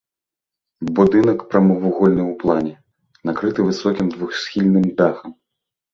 [0.99, 2.73] Будынак прамавугольны ў плане,
[3.31, 5.31] накрыты высокім двухсхільным дахам.